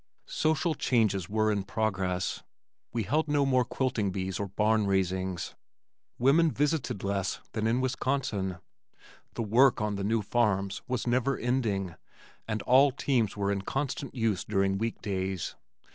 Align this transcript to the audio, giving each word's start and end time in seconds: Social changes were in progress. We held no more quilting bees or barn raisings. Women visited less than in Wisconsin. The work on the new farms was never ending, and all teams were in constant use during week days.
Social 0.25 0.73
changes 0.73 1.29
were 1.29 1.51
in 1.51 1.61
progress. 1.61 2.41
We 2.91 3.03
held 3.03 3.27
no 3.27 3.45
more 3.45 3.63
quilting 3.63 4.09
bees 4.09 4.39
or 4.39 4.47
barn 4.47 4.87
raisings. 4.87 5.53
Women 6.17 6.49
visited 6.49 7.03
less 7.03 7.39
than 7.51 7.67
in 7.67 7.81
Wisconsin. 7.81 8.57
The 9.35 9.43
work 9.43 9.79
on 9.79 9.97
the 9.97 10.03
new 10.03 10.23
farms 10.23 10.81
was 10.87 11.05
never 11.05 11.37
ending, 11.37 11.93
and 12.47 12.63
all 12.63 12.91
teams 12.91 13.37
were 13.37 13.51
in 13.51 13.61
constant 13.61 14.15
use 14.15 14.43
during 14.43 14.79
week 14.79 15.03
days. 15.03 15.53